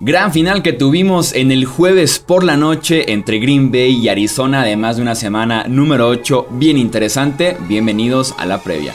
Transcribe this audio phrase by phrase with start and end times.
[0.00, 4.60] Gran final que tuvimos en el jueves por la noche entre Green Bay y Arizona,
[4.60, 7.56] además de una semana número 8 bien interesante.
[7.66, 8.94] Bienvenidos a la previa.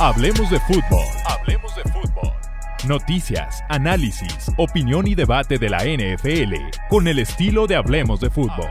[0.00, 1.04] Hablemos de fútbol.
[1.24, 2.32] Hablemos de fútbol.
[2.88, 6.54] Noticias, análisis, opinión y debate de la NFL
[6.88, 8.70] con el estilo de Hablemos de fútbol.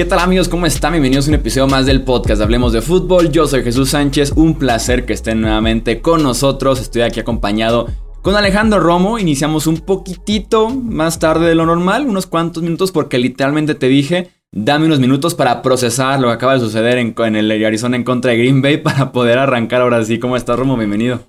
[0.00, 0.48] ¿Qué tal amigos?
[0.48, 0.92] ¿Cómo están?
[0.92, 3.30] Bienvenidos a un episodio más del podcast Hablemos de Fútbol.
[3.30, 6.80] Yo soy Jesús Sánchez, un placer que estén nuevamente con nosotros.
[6.80, 7.86] Estoy aquí acompañado
[8.22, 9.18] con Alejandro Romo.
[9.18, 14.30] Iniciamos un poquitito más tarde de lo normal, unos cuantos minutos, porque literalmente te dije,
[14.52, 18.30] dame unos minutos para procesar lo que acaba de suceder en, el Arizona en contra
[18.30, 20.18] de Green Bay para poder arrancar ahora sí.
[20.18, 20.78] ¿Cómo estás, Romo?
[20.78, 21.20] Bienvenido.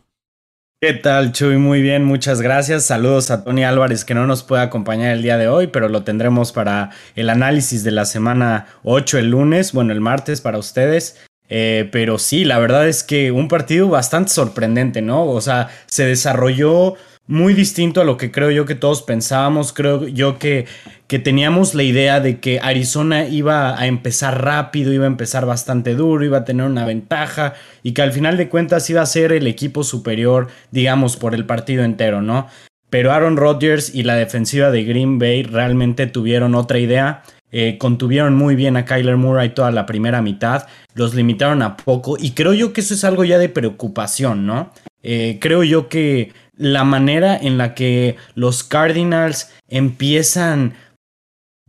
[0.83, 1.57] ¿Qué tal, Chuy?
[1.57, 2.85] Muy bien, muchas gracias.
[2.85, 6.03] Saludos a Tony Álvarez que no nos puede acompañar el día de hoy, pero lo
[6.03, 11.19] tendremos para el análisis de la semana 8 el lunes, bueno, el martes para ustedes.
[11.49, 15.25] Eh, pero sí, la verdad es que un partido bastante sorprendente, ¿no?
[15.27, 16.95] O sea, se desarrolló
[17.31, 19.71] muy distinto a lo que creo yo que todos pensábamos.
[19.71, 20.65] Creo yo que,
[21.07, 25.95] que teníamos la idea de que Arizona iba a empezar rápido, iba a empezar bastante
[25.95, 29.31] duro, iba a tener una ventaja y que al final de cuentas iba a ser
[29.31, 32.47] el equipo superior, digamos, por el partido entero, ¿no?
[32.89, 37.23] Pero Aaron Rodgers y la defensiva de Green Bay realmente tuvieron otra idea.
[37.53, 42.15] Eh, contuvieron muy bien a Kyler Murray toda la primera mitad, los limitaron a poco
[42.17, 44.71] y creo yo que eso es algo ya de preocupación, ¿no?
[45.03, 50.75] Eh, creo yo que la manera en la que los Cardinals empiezan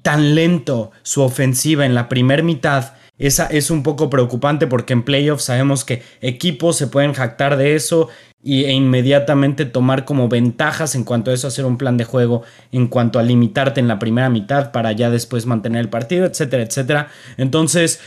[0.02, 5.04] tan lento su ofensiva en la primera mitad esa es un poco preocupante porque en
[5.04, 8.08] playoffs sabemos que equipos se pueden jactar de eso
[8.42, 12.42] y, e inmediatamente tomar como ventajas en cuanto a eso, hacer un plan de juego,
[12.72, 16.64] en cuanto a limitarte en la primera mitad para ya después mantener el partido, etcétera,
[16.64, 17.08] etcétera.
[17.36, 18.00] Entonces...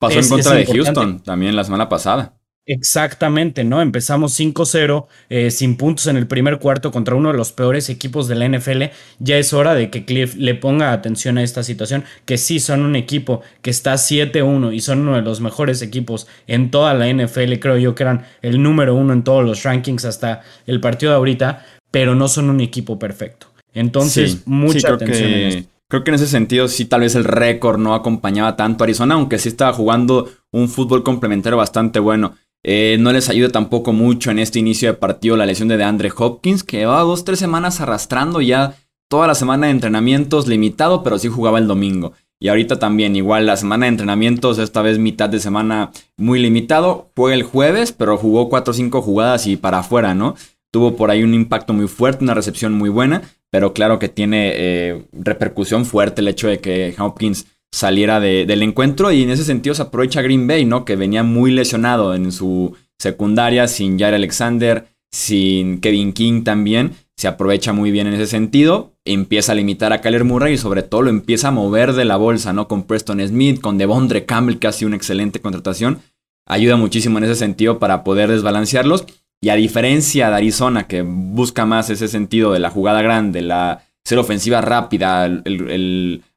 [0.00, 2.34] Pasó en contra de Houston también la semana pasada.
[2.68, 3.80] Exactamente, ¿no?
[3.80, 8.26] Empezamos 5-0 eh, sin puntos en el primer cuarto contra uno de los peores equipos
[8.26, 8.82] de la NFL.
[9.20, 12.82] Ya es hora de que Cliff le ponga atención a esta situación, que sí son
[12.82, 17.08] un equipo que está 7-1 y son uno de los mejores equipos en toda la
[17.08, 17.54] NFL.
[17.60, 21.18] Creo yo que eran el número uno en todos los rankings hasta el partido de
[21.18, 23.46] ahorita, pero no son un equipo perfecto.
[23.74, 25.70] Entonces, mucha atención en esto.
[25.88, 29.14] Creo que en ese sentido sí tal vez el récord no acompañaba tanto a Arizona,
[29.14, 32.34] aunque sí estaba jugando un fútbol complementario bastante bueno.
[32.68, 36.10] Eh, no les ayuda tampoco mucho en este inicio de partido la lesión de DeAndre
[36.16, 38.74] Hopkins, que llevaba dos, tres semanas arrastrando ya
[39.08, 42.14] toda la semana de entrenamientos limitado, pero sí jugaba el domingo.
[42.40, 47.12] Y ahorita también, igual la semana de entrenamientos, esta vez mitad de semana muy limitado.
[47.14, 50.34] Fue el jueves, pero jugó cuatro o cinco jugadas y para afuera, ¿no?
[50.72, 54.50] Tuvo por ahí un impacto muy fuerte, una recepción muy buena, pero claro que tiene
[54.54, 59.74] eh, repercusión fuerte el hecho de que Hopkins saliera del encuentro y en ese sentido
[59.74, 60.86] se aprovecha Green Bay, ¿no?
[60.86, 67.28] Que venía muy lesionado en su secundaria, sin Jair Alexander, sin Kevin King también, se
[67.28, 71.02] aprovecha muy bien en ese sentido, empieza a limitar a Kyler Murray y sobre todo
[71.02, 72.66] lo empieza a mover de la bolsa, ¿no?
[72.66, 76.00] Con Preston Smith, con Devondre Campbell, que ha sido una excelente contratación,
[76.46, 79.04] ayuda muchísimo en ese sentido para poder desbalancearlos.
[79.42, 83.85] Y a diferencia de Arizona, que busca más ese sentido de la jugada grande, la
[84.06, 85.42] ser ofensiva rápida,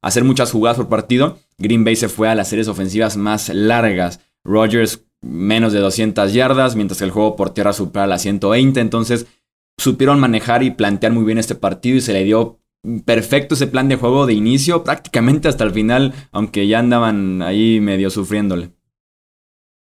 [0.01, 4.21] hacer muchas jugadas por partido, Green Bay se fue a las series ofensivas más largas.
[4.43, 8.79] Rodgers menos de 200 yardas, mientras que el juego por tierra supera las 120.
[8.79, 9.27] Entonces
[9.77, 12.59] supieron manejar y plantear muy bien este partido y se le dio
[13.05, 17.79] perfecto ese plan de juego de inicio, prácticamente hasta el final, aunque ya andaban ahí
[17.81, 18.71] medio sufriéndole.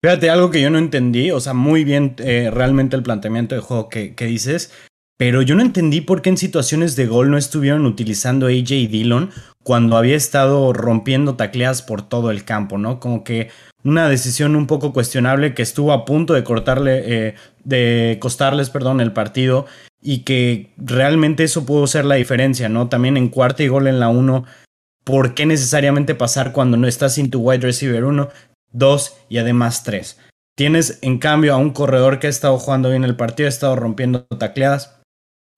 [0.05, 3.63] Fíjate, algo que yo no entendí, o sea, muy bien eh, realmente el planteamiento de
[3.63, 4.73] juego que, que dices,
[5.19, 9.31] pero yo no entendí por qué en situaciones de gol no estuvieron utilizando AJ Dillon
[9.65, 13.01] cuando había estado rompiendo tacleadas por todo el campo, ¿no?
[13.01, 13.51] Como que
[13.83, 17.35] una decisión un poco cuestionable que estuvo a punto de cortarle, eh,
[17.65, 19.67] de costarles, perdón, el partido
[20.01, 22.89] y que realmente eso pudo ser la diferencia, ¿no?
[22.89, 24.45] También en cuarta y gol en la 1,
[25.03, 28.29] ¿por qué necesariamente pasar cuando no estás sin tu wide receiver 1,
[28.71, 30.17] 2 y además 3?
[30.55, 33.75] Tienes en cambio a un corredor que ha estado jugando bien el partido, ha estado
[33.75, 34.98] rompiendo tacleadas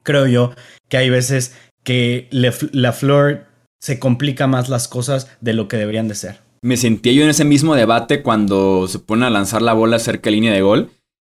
[0.02, 0.52] creo yo
[0.88, 1.54] que hay veces
[1.84, 3.46] que la Flor
[3.80, 6.40] se complica más las cosas de lo que deberían de ser.
[6.62, 10.28] Me sentía yo en ese mismo debate cuando se pone a lanzar la bola cerca
[10.28, 10.90] de línea de gol,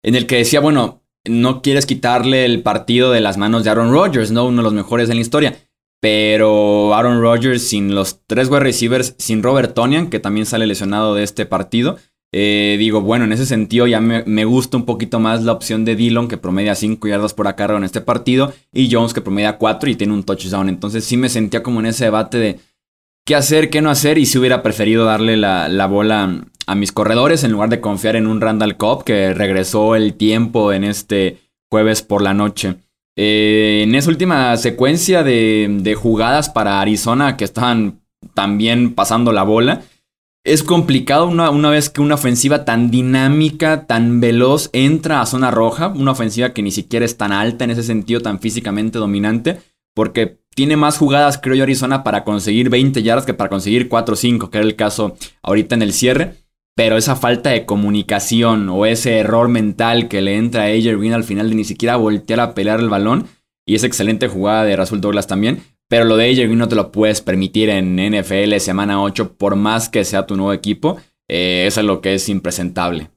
[0.03, 3.93] en el que decía, bueno, no quieres quitarle el partido de las manos de Aaron
[3.93, 4.47] Rodgers, ¿no?
[4.47, 5.57] Uno de los mejores en la historia.
[6.01, 11.15] Pero Aaron Rodgers sin los tres wide receivers, sin Robert Tonian, que también sale lesionado
[11.15, 11.99] de este partido,
[12.35, 15.97] Eh, digo, bueno, en ese sentido ya me, gusta un poquito más la opción de
[15.97, 19.91] Dillon que promedia 5 yardas por acarreo en este partido y Jones que promedia 4
[19.91, 20.71] y tiene un touchdown.
[20.71, 22.61] Entonces sí me sentía como en ese debate de
[23.27, 27.45] qué hacer, qué no hacer y si hubiera preferido darle la, bola a mis corredores
[27.45, 31.39] en lugar de confiar en un Randall Cobb que regresó el tiempo en este
[31.71, 32.77] jueves por la noche.
[33.15, 38.01] Eh, en esa última secuencia de, de jugadas para Arizona que estaban
[38.33, 39.83] también pasando la bola,
[40.45, 45.51] es complicado una, una, vez que una ofensiva tan dinámica, tan veloz entra a zona
[45.51, 49.61] roja, una ofensiva que ni siquiera es tan alta en ese sentido, tan físicamente dominante,
[49.95, 54.13] porque tiene más jugadas, creo yo, Arizona para conseguir 20 yardas que para conseguir 4
[54.13, 56.35] o 5, que era el caso ahorita en el cierre.
[56.75, 61.25] Pero esa falta de comunicación o ese error mental que le entra a AJ al
[61.25, 63.27] final de ni siquiera voltear a pelear el balón,
[63.67, 66.93] y esa excelente jugada de Rasul Douglas también, pero lo de AJ no te lo
[66.93, 70.99] puedes permitir en NFL semana 8, por más que sea tu nuevo equipo.
[71.29, 73.11] Eh, eso es lo que es impresentable.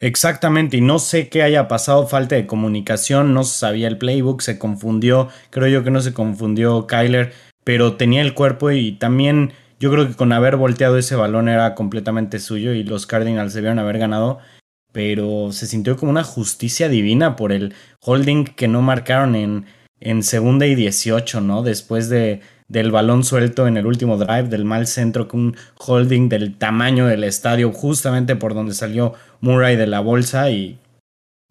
[0.00, 4.56] Exactamente, y no sé qué haya pasado, falta de comunicación, no sabía el playbook, se
[4.56, 7.32] confundió, creo yo que no se confundió Kyler,
[7.64, 11.74] pero tenía el cuerpo y también yo creo que con haber volteado ese balón era
[11.74, 14.38] completamente suyo y los Cardinals debieron haber ganado,
[14.92, 19.66] pero se sintió como una justicia divina por el holding que no marcaron en,
[20.00, 21.62] en segunda y 18, ¿no?
[21.62, 26.28] Después de, del balón suelto en el último drive, del mal centro con un holding
[26.28, 30.78] del tamaño del estadio, justamente por donde salió Murray de la bolsa y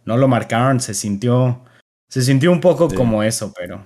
[0.06, 1.62] no lo marcaron, se sintió,
[2.10, 3.86] se sintió un poco como eso, pero...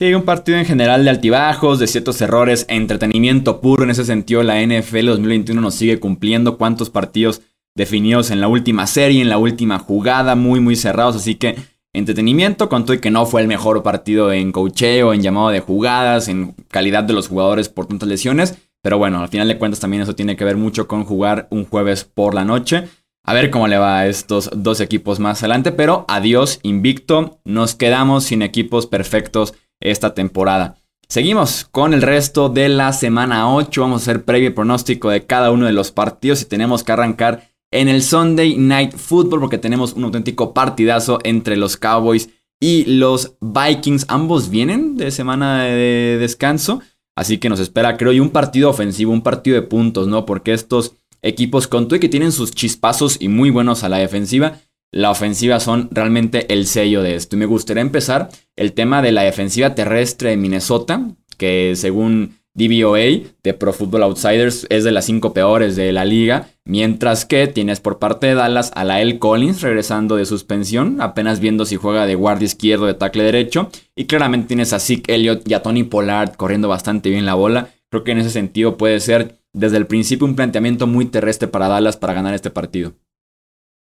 [0.00, 4.42] Sí, un partido en general de altibajos, de ciertos errores, entretenimiento puro en ese sentido.
[4.42, 7.42] La NFL 2021 nos sigue cumpliendo cuántos partidos
[7.76, 11.14] definidos en la última serie, en la última jugada, muy, muy cerrados.
[11.14, 11.54] Así que
[11.92, 16.28] entretenimiento, con y que no fue el mejor partido en cocheo, en llamado de jugadas,
[16.28, 18.58] en calidad de los jugadores por tantas lesiones.
[18.82, 21.64] Pero bueno, al final de cuentas también eso tiene que ver mucho con jugar un
[21.64, 22.88] jueves por la noche.
[23.24, 27.76] A ver cómo le va a estos dos equipos más adelante, pero adiós invicto, nos
[27.76, 30.76] quedamos sin equipos perfectos esta temporada.
[31.08, 35.52] Seguimos con el resto de la semana 8, vamos a hacer previo pronóstico de cada
[35.52, 39.94] uno de los partidos y tenemos que arrancar en el Sunday Night Football porque tenemos
[39.94, 42.28] un auténtico partidazo entre los Cowboys
[42.60, 44.04] y los Vikings.
[44.08, 46.80] Ambos vienen de semana de descanso,
[47.16, 50.24] así que nos espera creo yo un partido ofensivo, un partido de puntos, ¿no?
[50.24, 54.60] Porque estos equipos con y que tienen sus chispazos y muy buenos a la defensiva,
[54.92, 57.36] la ofensiva son realmente el sello de esto.
[57.36, 61.08] Y me gustaría empezar el tema de la defensiva terrestre de Minnesota,
[61.38, 66.48] que según DVOA de Pro Football Outsiders es de las cinco peores de la liga,
[66.64, 71.64] mientras que tienes por parte de Dallas a Lael Collins regresando de suspensión, apenas viendo
[71.64, 75.54] si juega de guardia izquierdo de tackle derecho, y claramente tienes a Zeke Elliott y
[75.54, 77.70] a Tony Pollard corriendo bastante bien la bola.
[77.90, 81.68] Creo que en ese sentido puede ser desde el principio un planteamiento muy terrestre para
[81.68, 82.94] Dallas para ganar este partido.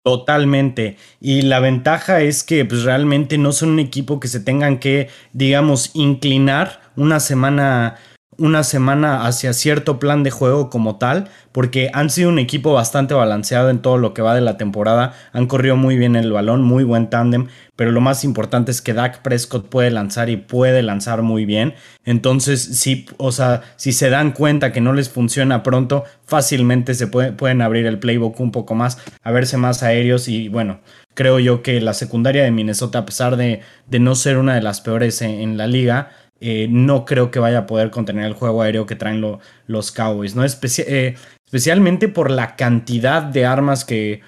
[0.04, 0.96] Totalmente.
[1.20, 5.08] Y la ventaja es que pues, realmente no son un equipo que se tengan que,
[5.32, 7.96] digamos, inclinar una semana
[8.38, 13.14] una semana hacia cierto plan de juego como tal, porque han sido un equipo bastante
[13.14, 16.62] balanceado en todo lo que va de la temporada, han corrido muy bien el balón,
[16.62, 20.82] muy buen tándem, pero lo más importante es que Dak Prescott puede lanzar y puede
[20.82, 21.74] lanzar muy bien,
[22.04, 27.06] entonces si, o sea, si se dan cuenta que no les funciona pronto, fácilmente se
[27.06, 30.80] pueden abrir el playbook un poco más, a verse más aéreos y bueno,
[31.14, 34.62] creo yo que la secundaria de Minnesota, a pesar de, de no ser una de
[34.62, 36.10] las peores en la liga,
[36.40, 39.24] eh, no creo que vaya a poder contener el juego aéreo que traen
[39.66, 40.44] los Cowboys, ¿no?
[40.44, 41.14] Eh,
[41.44, 44.20] especialmente por la cantidad de armas que,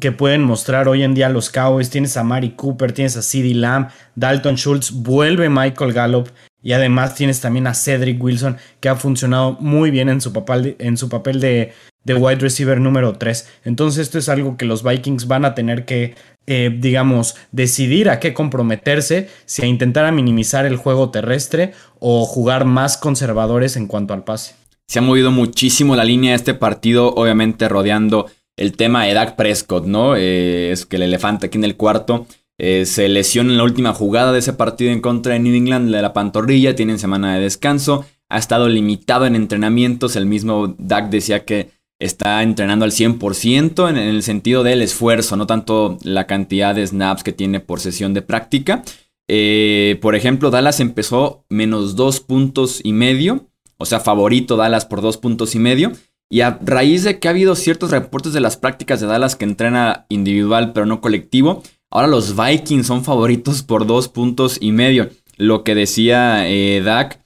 [0.00, 1.90] que pueden mostrar hoy en día los Cowboys.
[1.90, 6.28] Tienes a Mari Cooper, tienes a CeeDee Lamb, Dalton Schultz, vuelve Michael Gallup
[6.62, 10.76] y además tienes también a Cedric Wilson que ha funcionado muy bien en su papel
[10.78, 11.72] en su papel de,
[12.04, 13.48] de wide receiver número 3.
[13.64, 16.14] Entonces esto es algo que los Vikings van a tener que,
[16.46, 22.64] eh, digamos, decidir a qué comprometerse, si a intentar minimizar el juego terrestre o jugar
[22.64, 24.54] más conservadores en cuanto al pase.
[24.88, 29.36] Se ha movido muchísimo la línea de este partido, obviamente rodeando el tema de Dak
[29.36, 30.16] Prescott, ¿no?
[30.16, 32.26] Eh, es que el elefante aquí en el cuarto
[32.58, 35.94] eh, se lesiona en la última jugada de ese partido en contra de New England
[35.94, 41.10] de la pantorrilla, tienen semana de descanso, ha estado limitado en entrenamientos, el mismo Dak
[41.10, 41.70] decía que
[42.02, 47.22] está entrenando al 100% en, el sentido del esfuerzo, no tanto la cantidad de snaps
[47.22, 48.82] que tiene por sesión de práctica.
[49.28, 53.46] Eh, por ejemplo, Dallas empezó menos dos puntos y medio,
[53.78, 55.92] o sea, favorito Dallas por dos puntos y medio.
[56.28, 59.44] Y a raíz de que ha habido ciertos reportes de las prácticas de Dallas que
[59.44, 65.10] entrena individual pero no colectivo, ahora los Vikings son favoritos por dos puntos y medio.
[65.36, 67.20] Lo que decía eh, Dak,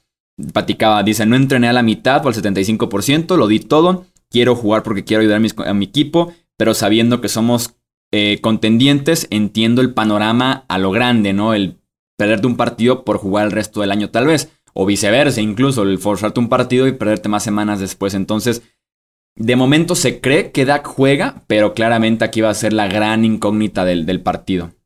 [0.53, 4.83] platicaba, dice, no entrené a la mitad o al 75%, lo di todo, quiero jugar
[4.83, 7.75] porque quiero ayudar a mi, equipo, pero sabiendo que somos
[8.11, 11.53] eh, contendientes, entiendo el panorama a lo grande, ¿no?
[11.53, 11.79] El
[12.17, 15.97] perderte un partido por jugar el resto del año tal vez, o viceversa, incluso el
[15.97, 18.13] forzarte un partido y perderte más semanas después.
[18.13, 18.63] Entonces,
[19.35, 23.23] de momento se cree que Dak juega, pero claramente aquí va a ser la gran
[23.25, 24.76] incógnita del partido.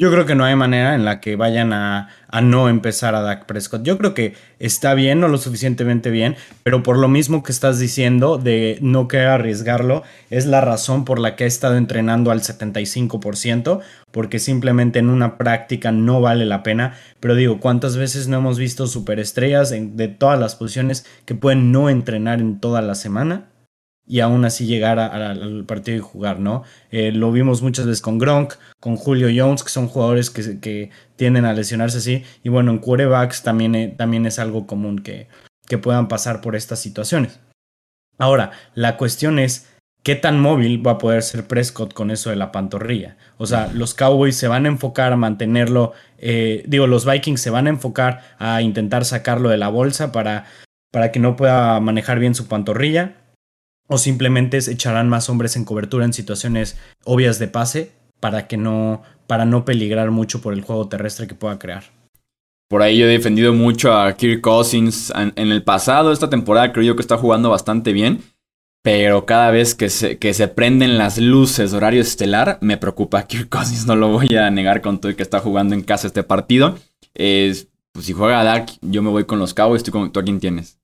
[0.00, 2.08] Yo creo que no hay manera en la que vayan a,
[2.42, 3.82] no empezar a Dak Prescott.
[3.82, 7.78] Yo creo que está bien, no lo suficientemente bien, pero por lo mismo que estás
[7.78, 12.40] diciendo de no querer arriesgarlo, es la razón por la que ha estado entrenando al
[12.40, 13.80] 75%,
[14.10, 16.94] porque simplemente en una práctica no vale la pena.
[17.20, 21.90] Pero digo, ¿cuántas veces no hemos visto superestrellas de todas las posiciones que pueden no
[21.90, 23.49] entrenar en toda la semana?
[24.10, 26.64] Y aún así llegar al partido y jugar, ¿no?
[26.90, 30.90] Eh, lo vimos muchas veces con Gronk, con Julio Jones, que son jugadores que, que
[31.14, 35.28] tienden a lesionarse así, y bueno, en quarterbacks también, eh, también es algo común que,
[35.68, 37.38] que puedan pasar por estas situaciones.
[38.18, 39.68] Ahora, la cuestión es,
[40.02, 43.16] ¿qué tan móvil va a poder ser Prescott con eso de la pantorrilla?
[43.38, 47.50] O sea, los Cowboys se van a enfocar a mantenerlo, eh, digo, los Vikings se
[47.50, 50.46] van a enfocar a intentar sacarlo de la bolsa para,
[50.90, 53.19] para que no pueda manejar bien su pantorrilla
[53.90, 59.02] o simplemente echarán más hombres en cobertura en situaciones obvias de pase para que no
[59.26, 61.84] para no peligrar mucho por el juego terrestre que pueda crear.
[62.68, 66.84] Por ahí yo he defendido mucho a Kirk Cousins en, el pasado, esta temporada creo
[66.84, 68.22] yo que está jugando bastante bien,
[68.82, 73.48] pero cada vez que se, que se prenden las luces horario estelar, me preocupa Kirk
[73.48, 76.22] Cousins, no lo voy a negar con todo el que está jugando en casa este
[76.22, 76.78] partido.
[77.12, 77.66] pues
[78.02, 80.78] si juega Dak, yo me voy con los Cowboys, ¿tú, tú a quién tienes?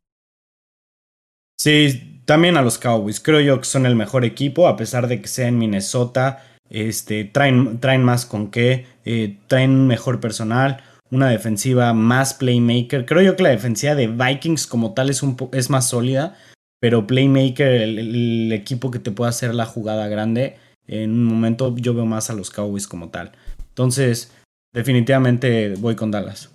[1.56, 3.20] Sí, también a los Cowboys.
[3.20, 6.44] Creo yo que son el mejor equipo, a pesar de que sea en Minnesota.
[6.68, 13.06] Este, traen, traen más con qué, eh, traen mejor personal, una defensiva más playmaker.
[13.06, 16.36] Creo yo que la defensiva de Vikings como tal es, un es más sólida,
[16.80, 20.56] pero playmaker, el, equipo que te puede hacer la jugada grande,
[20.88, 23.32] en un momento yo veo más a los Cowboys como tal.
[23.68, 24.32] Entonces,
[24.72, 26.50] definitivamente voy con Dallas.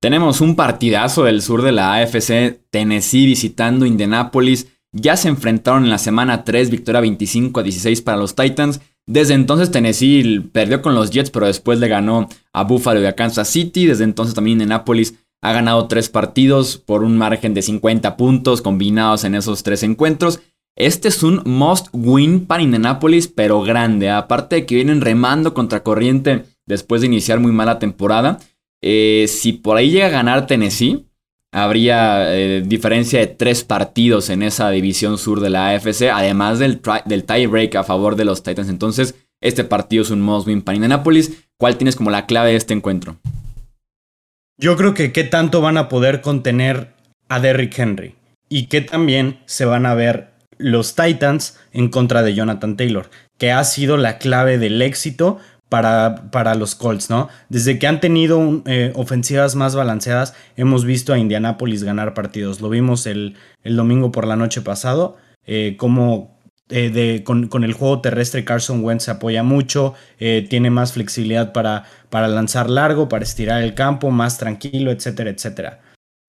[0.00, 4.75] Tenemos un partidazo del sur de la AFC, Tennessee visitando Indianapolis.
[4.98, 8.80] Ya se enfrentaron en la semana 3, victoria 25 a 16 para los Titans.
[9.06, 13.14] Desde entonces Tennessee perdió con los Jets, pero después le ganó a Buffalo y a
[13.14, 13.86] Kansas City.
[13.86, 19.24] Desde entonces también Indianapolis ha ganado tres partidos por un margen de 50 puntos combinados
[19.24, 20.40] en esos tres encuentros.
[20.76, 24.10] Este es un must win para Indianapolis, pero grande.
[24.10, 28.38] Aparte de que vienen remando contra corriente después de iniciar muy mala temporada.
[28.82, 31.05] Eh, si por ahí llega a ganar Tennessee,
[31.56, 36.82] habría eh, diferencia de tres partidos en esa división sur de la AFC, además del,
[37.06, 38.68] del tie break a favor de los Titans.
[38.68, 41.46] Entonces, este partido es un must win para Indianapolis.
[41.58, 43.16] ¿Cuál tienes como la clave de este encuentro?
[44.58, 46.92] Yo creo que qué tanto van a poder contener
[47.28, 48.14] a Derrick Henry
[48.50, 53.08] y que también se van a ver los Titans en contra de Jonathan Taylor,
[53.38, 57.28] que ha sido la clave del éxito para, para, los Colts, ¿no?
[57.48, 62.60] Desde que han tenido eh, ofensivas más balanceadas, hemos visto a Indianapolis ganar partidos.
[62.60, 67.72] Lo vimos el, el domingo por la noche pasado, eh, como eh, con, con, el
[67.72, 73.24] juego terrestre Carson Wentz se apoya mucho, tiene más flexibilidad para, para lanzar largo, para
[73.24, 75.80] estirar el campo, más tranquilo, etcétera, etcétera.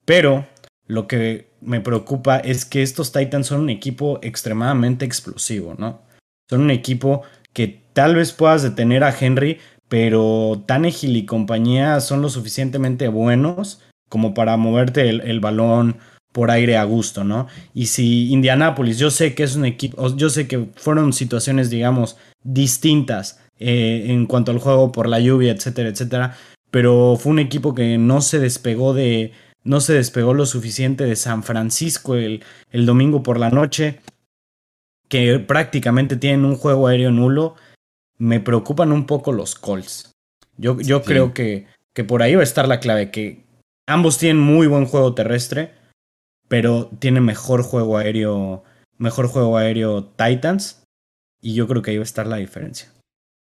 [0.05, 0.45] Pero
[0.87, 6.01] lo que me preocupa es que estos Titans son un equipo extremadamente explosivo, ¿no?
[6.49, 7.23] Son un equipo
[7.97, 9.57] tal vez puedas detener a Henry,
[9.89, 15.97] pero Tannehill y compañía son lo suficientemente buenos como para moverte el, balón
[16.31, 17.47] por aire a gusto, ¿no?
[17.73, 22.17] Y si Indianapolis, yo sé que es un equipo, yo sé que fueron situaciones, digamos,
[22.43, 26.37] distintas eh, en cuanto al juego por la lluvia, etcétera, etcétera,
[26.69, 29.31] pero fue un equipo que no se despegó de,
[29.63, 34.01] no se despegó lo suficiente de San Francisco el, el domingo por la noche
[35.09, 37.55] que prácticamente tienen un juego aéreo nulo,
[38.17, 40.11] me preocupan un poco los Colts.
[40.57, 43.45] Yo, yo creo que, que por ahí va a estar la clave, que
[43.87, 45.73] ambos tienen muy buen juego terrestre,
[46.47, 48.63] pero tienen mejor juego aéreo,
[48.97, 50.83] mejor juego aéreo Titans,
[51.41, 52.91] y yo creo que ahí va a estar la diferencia.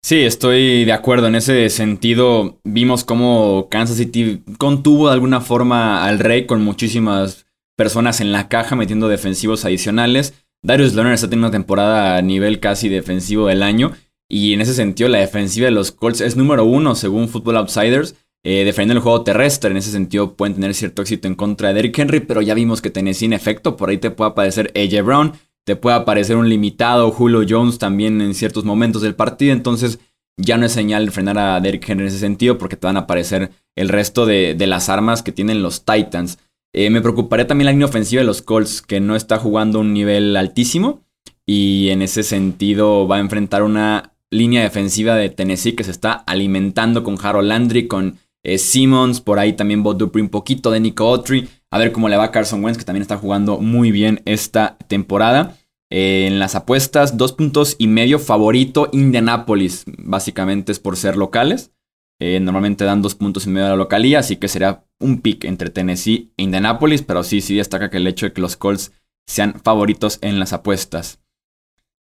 [0.05, 1.27] Sí, estoy de acuerdo.
[1.27, 7.45] En ese sentido, vimos cómo Kansas City contuvo de alguna forma al Rey con muchísimas
[7.77, 10.33] personas en la caja metiendo defensivos adicionales.
[10.61, 13.93] Darius Leonard está teniendo una temporada a nivel casi defensivo del año.
[14.33, 18.15] Y en ese sentido, la defensiva de los Colts es número uno según Football Outsiders.
[18.43, 21.75] Eh, defendiendo el juego terrestre, en ese sentido pueden tener cierto éxito en contra de
[21.75, 25.05] Derrick Henry, pero ya vimos que Tennessee en efecto, por ahí te puede aparecer AJ
[25.05, 25.33] Brown,
[25.65, 29.99] te puede aparecer un limitado Julio Jones también en ciertos momentos del partido, entonces
[30.35, 32.97] ya no es señal de frenar a Derrick Henry en ese sentido porque te van
[32.97, 36.39] a aparecer el resto de, las armas que tienen los Titans.
[36.73, 39.93] Eh, me preocuparía también la línea ofensiva de los Colts, que no está jugando un
[39.93, 41.03] nivel altísimo.
[41.45, 46.11] Y en ese sentido va a enfrentar una línea defensiva de Tennessee que se está
[46.13, 50.79] alimentando con Harold Landry, con eh, Simmons, por ahí también Bob Dupree un poquito de
[50.79, 51.47] Nico Autry.
[51.71, 55.57] A ver cómo le va Carson Wentz, que también está jugando muy bien esta temporada.
[55.89, 59.85] Eh, en las apuestas, dos puntos y medio favorito Indianapolis.
[59.97, 61.71] Básicamente es por ser locales.
[62.19, 65.45] Eh, normalmente dan dos puntos y medio a la localía, así que será un pick
[65.45, 67.01] entre Tennessee e Indianapolis.
[67.01, 68.91] Pero sí, sí destaca que el hecho de que los Colts
[69.25, 71.22] sean favoritos en las apuestas.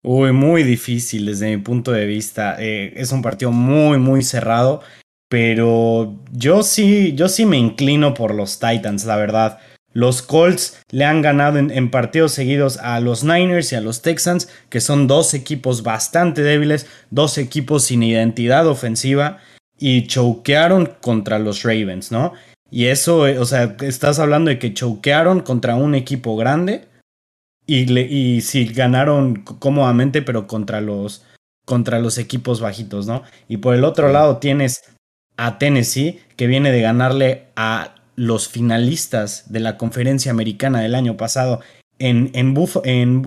[0.01, 2.55] Uy, muy difícil desde mi punto de vista.
[2.59, 4.81] Eh, es un partido muy, muy cerrado.
[5.29, 9.59] Pero yo sí, yo sí me inclino por los Titans, la verdad.
[9.93, 14.49] Los Colts le han ganado en, partidos seguidos a los Niners y a los Texans,
[14.69, 19.37] que son dos equipos bastante débiles, dos equipos sin identidad ofensiva,
[19.77, 22.33] y choquearon contra los Ravens, ¿no?
[22.71, 26.88] Y eso, o sea, estás hablando de que choquearon contra un equipo grande
[27.69, 31.23] y, le, y sí ganaron cómodamente, pero contra los,
[31.65, 33.21] contra los equipos bajitos, ¿no?
[33.47, 34.81] Y por el otro lado tienes
[35.37, 41.15] a Tennessee, que viene de ganarle a los finalistas de la conferencia americana del año
[41.15, 41.61] pasado
[41.99, 42.55] en, en,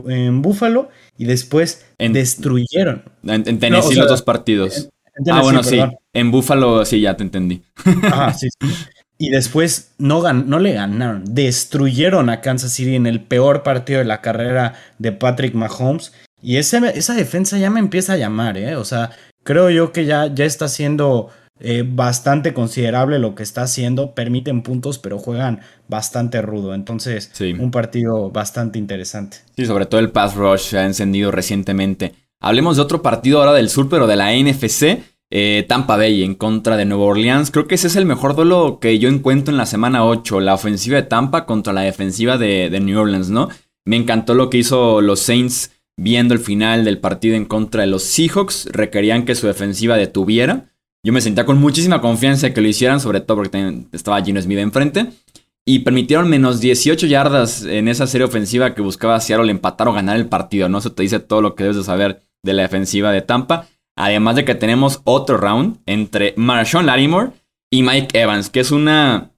[0.09, 3.05] en, Buffalo y después destruyeron.
[3.23, 4.89] En, Tennessee los dos partidos.
[5.31, 5.81] ah, bueno, sí.
[6.13, 7.63] En Buffalo sí, ya te entendí.
[8.11, 8.69] Ajá, sí, sí.
[9.23, 14.05] Y después no, no le ganaron, destruyeron a Kansas City en el peor partido de
[14.05, 16.13] la carrera de Patrick Mahomes.
[16.43, 16.81] Y esa
[17.15, 18.75] defensa ya me empieza a llamar, ¿eh?
[18.75, 19.13] O sea,
[19.45, 21.29] creo yo que ya, ya está siendo
[21.61, 24.13] eh, bastante considerable lo que está haciendo.
[24.13, 26.75] Permiten puntos, pero juegan bastante rudo.
[26.75, 29.37] Entonces, un partido bastante interesante.
[29.55, 32.13] Sí, sobre todo el pass rush se ha encendido recientemente.
[32.41, 34.99] Hablemos de otro partido ahora del sur, pero de la NFC.
[35.35, 37.51] Eh, Tampa Bay en contra de Nueva Orleans.
[37.51, 40.41] Creo que ese es el mejor duelo que yo encuentro en la semana 8.
[40.41, 43.49] La ofensiva de Tampa contra la defensiva de, New Orleans, ¿no?
[43.87, 47.87] Me encantó lo que hizo los Saints viendo el final del partido en contra de
[47.87, 48.69] los Seahawks.
[48.73, 50.67] Requerían que su defensiva detuviera.
[51.03, 54.59] Yo me sentía con muchísima confianza que lo hicieran, sobre todo porque estaba Gino Smith
[54.59, 55.07] enfrente.
[55.65, 60.19] Y permitieron menos 18 yardas en esa serie ofensiva que buscaba Seattle empatar o ganar
[60.19, 60.77] el partido, ¿no?
[60.77, 63.67] Eso te dice todo lo que debes de saber de la defensiva de Tampa.
[63.97, 67.33] Además de que tenemos otro round entre Marshawn Larimore
[67.71, 69.31] y Mike Evans, que es una.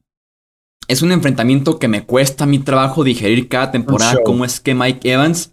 [0.87, 4.19] Es un enfrentamiento que me cuesta mi trabajo digerir cada temporada.
[4.25, 5.53] Cómo es que Mike Evans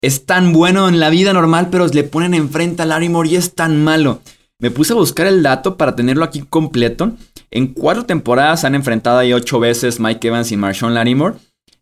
[0.00, 3.54] es tan bueno en la vida normal, pero le ponen enfrente a Larimore y es
[3.54, 4.20] tan malo.
[4.58, 7.12] Me puse a buscar el dato para tenerlo aquí completo.
[7.50, 11.34] En cuatro temporadas han enfrentado ahí ocho veces Mike Evans y Marshawn Lattimore.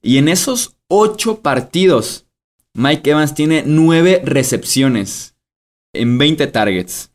[0.02, 2.24] Y en esos ocho partidos,
[2.72, 5.34] Mike Evans tiene nueve recepciones
[5.92, 7.12] en 20 targets.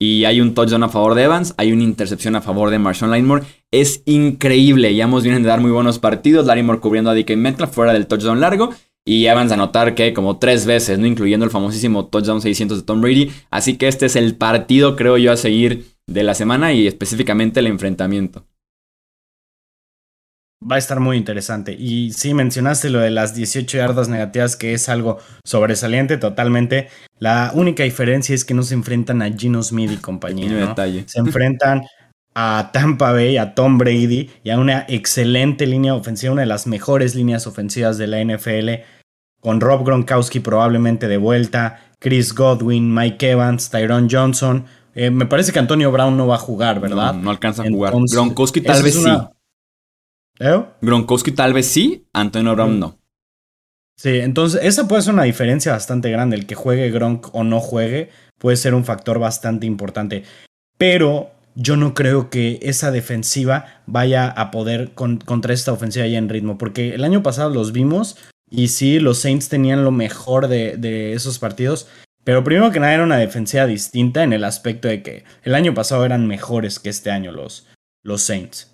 [0.00, 3.12] Y hay un touchdown a favor de Evans, hay una intercepción a favor de Marshawn
[3.12, 3.44] Lattimore.
[3.70, 4.94] Es increíble.
[4.94, 6.44] Ya hemos vienen de dar muy buenos partidos.
[6.44, 8.70] Lattimore cubriendo a DK Metcalf fuera del touchdown largo.
[9.04, 11.06] Y Evans a anotar que como tres veces, ¿no?
[11.06, 13.30] Incluyendo el famosísimo touchdown 600 de Tom Brady.
[13.50, 17.60] Así que este es el partido, creo yo, a seguir de la semana y específicamente
[17.60, 18.44] el enfrentamiento.
[20.70, 21.72] Va a estar muy interesante.
[21.72, 26.88] Y sí, mencionaste lo de las 18 yardas negativas, que es algo sobresaliente totalmente.
[27.18, 30.74] La única diferencia es que no se enfrentan a Gino Smith y compañía.
[31.06, 31.82] Se enfrentan
[32.34, 36.66] a Tampa Bay, a Tom Brady y a una excelente línea ofensiva, una de las
[36.66, 38.82] mejores líneas ofensivas de la NFL
[39.40, 44.64] con Rob Gronkowski probablemente de vuelta, Chris Godwin, Mike Evans, Tyrone Johnson.
[44.94, 47.14] Eh, me parece que Antonio Brown no va a jugar, ¿verdad?
[47.14, 47.92] No, alcanza a jugar.
[48.10, 49.10] Gronkowski tal vez sí.
[50.42, 50.64] ¿Eh?
[50.80, 52.98] Gronkowski tal vez sí, Antonio Brown no.
[53.96, 56.34] Sí, entonces esa puede ser una diferencia bastante grande.
[56.34, 60.24] El que juegue Gronk o no juegue puede ser un factor bastante importante.
[60.76, 66.28] Pero yo no creo que esa defensiva vaya a poder contra esta ofensiva ya en
[66.28, 66.58] ritmo.
[66.58, 68.16] Porque el año pasado los vimos
[68.50, 71.86] y sí, los Saints tenían lo mejor de, esos partidos.
[72.24, 75.74] Pero primero que nada era una defensiva distinta en el aspecto de que el año
[75.74, 77.68] pasado eran mejores que este año los,
[78.02, 78.71] los Saints.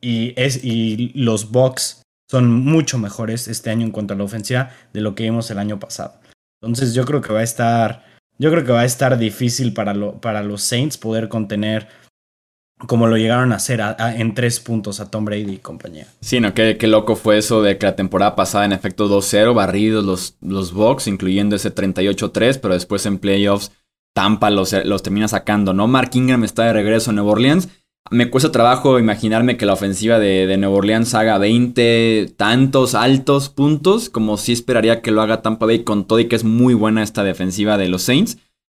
[0.00, 4.70] Y, es, y los Bucks son mucho mejores este año en cuanto a la ofensiva
[4.92, 6.14] de lo que vimos el año pasado.
[6.60, 8.04] Entonces yo creo que va a estar,
[8.38, 11.88] yo creo que va a estar difícil para, lo, para los Saints poder contener
[12.86, 16.06] como lo llegaron a hacer en tres puntos a Tom Brady y compañía.
[16.20, 20.04] Sí, no, qué, loco fue eso de que la temporada pasada en efecto 2-0, barridos
[20.04, 23.72] los, los Bucks, incluyendo ese 38-3, pero después en playoffs
[24.14, 25.88] Tampa los, los termina sacando, ¿no?
[25.88, 27.68] Mark Ingram está de regreso en Nueva Orleans.
[28.10, 33.50] Me cuesta trabajo imaginarme que la ofensiva de, de Nueva Orleans haga 20 tantos altos
[33.50, 36.72] puntos, como si esperaría que lo haga Tampa Bay con todo y que es muy
[36.72, 38.38] buena esta defensiva de los Saints,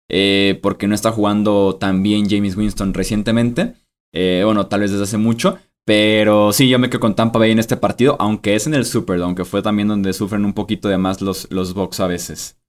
[0.09, 3.75] eh, porque no está jugando tan bien James Winston recientemente.
[4.11, 5.59] Eh, bueno, tal vez desde hace mucho.
[5.85, 8.85] Pero sí, yo me quedo con Tampa Bay en este partido, aunque es en el
[8.85, 12.59] Superdome, que fue también donde sufren un poquito de más los, los Bucks a veces.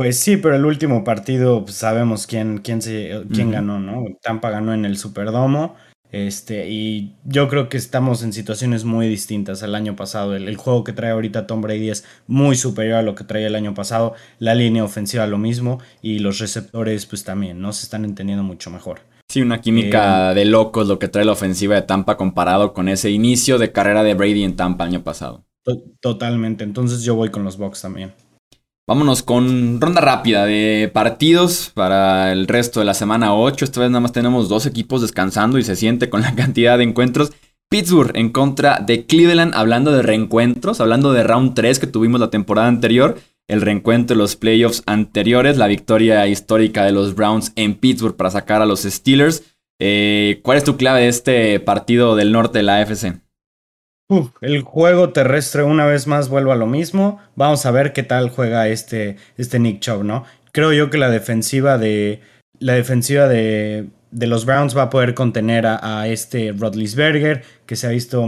[0.00, 4.06] Pues sí, pero el último partido pues, sabemos quién, quién, se, quién ganó, ¿no?
[4.22, 5.76] Tampa ganó en el Superdomo.
[6.10, 10.34] Este, y yo creo que estamos en situaciones muy distintas al año pasado.
[10.34, 13.54] El, juego que trae ahorita Tom Brady es muy superior a lo que traía el
[13.54, 14.14] año pasado.
[14.38, 17.74] La línea ofensiva lo mismo y los receptores pues también, ¿no?
[17.74, 19.00] Se están entendiendo mucho mejor.
[19.28, 22.88] Sí, una química eh, de locos lo que trae la ofensiva de Tampa comparado con
[22.88, 25.44] ese inicio de carrera de Brady en Tampa el año pasado.
[26.00, 28.14] Totalmente, entonces yo voy con los Bucks también.
[28.90, 33.64] Vámonos con ronda rápida de partidos para el resto de la semana 8.
[33.64, 36.82] Esta vez nada más tenemos dos equipos descansando y se siente con la cantidad de
[36.82, 37.30] encuentros.
[37.68, 42.30] Pittsburgh en contra de Cleveland, hablando de reencuentros, hablando de round 3 que tuvimos la
[42.30, 47.76] temporada anterior, el reencuentro de los playoffs anteriores, la victoria histórica de los Browns en
[47.76, 49.44] Pittsburgh para sacar a los Steelers.
[49.78, 53.20] Eh, ¿Cuál es tu clave de este partido del norte de la AFC?
[54.40, 57.20] El juego terrestre una vez más vuelve a lo mismo.
[57.36, 60.24] Vamos a ver qué tal juega este, este Nick Chubb, ¿no?
[60.52, 62.20] Creo yo que la defensiva de.
[62.58, 67.76] La defensiva de, de los Browns va a poder contener a, a este Rodlisberger, que
[67.76, 68.26] se ha visto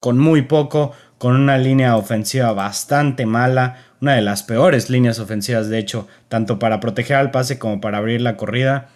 [0.00, 5.68] con muy poco, con una línea ofensiva bastante mala, una de las peores líneas ofensivas,
[5.68, 8.88] de hecho, tanto para proteger al pase como para abrir la corrida.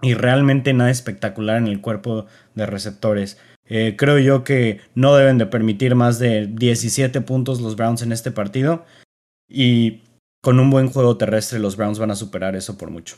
[0.00, 3.38] Y realmente nada espectacular en el cuerpo de receptores.
[3.68, 8.12] Eh, creo yo que no deben de permitir más de 17 puntos los Browns en
[8.12, 8.84] este partido.
[9.48, 10.00] Y
[10.42, 13.16] con un buen juego terrestre los Browns van a superar eso por mucho.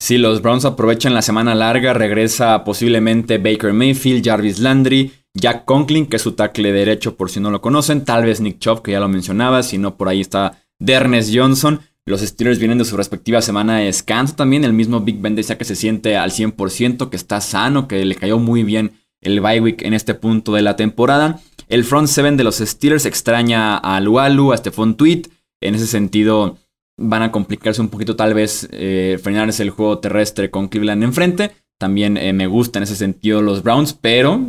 [0.00, 6.06] Si los Browns aprovechan la semana larga, regresa posiblemente Baker Mayfield, Jarvis Landry, Jack Conklin,
[6.06, 8.92] que es su tackle derecho por si no lo conocen, tal vez Nick Chubb, que
[8.92, 11.80] ya lo mencionaba, si no por ahí está Dernes Johnson.
[12.06, 14.64] Los Steelers vienen de su respectiva semana de descanso también.
[14.64, 18.14] El mismo Big Ben decía que se siente al 100%, que está sano, que le
[18.14, 21.40] cayó muy bien el bye week en este punto de la temporada.
[21.68, 25.22] El front seven de los Steelers extraña a Lualu, a Stephon Tweet.
[25.60, 26.56] En ese sentido,
[26.98, 31.52] van a complicarse un poquito, tal vez, eh, frenarse el juego terrestre con Cleveland enfrente.
[31.78, 34.40] También eh, me gusta en ese sentido los Browns, pero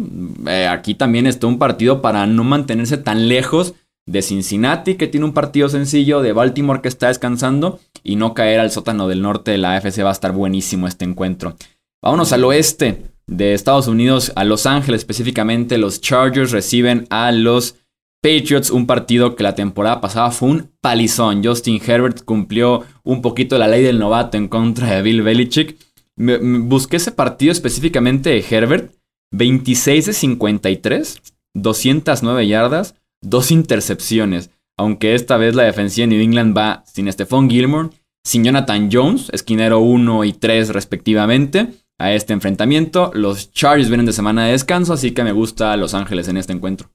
[0.48, 3.76] eh, aquí también está un partido para no mantenerse tan lejos
[4.08, 8.60] de Cincinnati, que tiene un partido sencillo, de Baltimore, que está descansando, y no caer
[8.60, 10.04] al sótano del norte de la AFC.
[10.04, 11.56] Va a estar buenísimo este encuentro.
[12.02, 17.76] Vámonos al oeste de Estados Unidos a Los Ángeles específicamente, los Chargers reciben a los
[18.22, 21.42] Patriots, un partido que la temporada pasada fue un palizón.
[21.42, 25.78] Justin Herbert cumplió un poquito la ley del novato en contra de Bill Belichick.
[26.18, 28.94] busqué ese partido específicamente de Herbert,
[29.32, 31.22] 26 de 53,
[31.54, 34.50] 209 yardas, dos intercepciones.
[34.78, 37.90] Aunque esta vez la defensiva de New England va sin Stephon Gilmore,
[38.26, 43.12] sin Jonathan Jones, esquinero 1 y 3 respectivamente a este enfrentamiento.
[43.14, 46.54] Los Chargers vienen de semana de descanso, así que me gusta Los Ángeles en este
[46.54, 46.90] encuentro.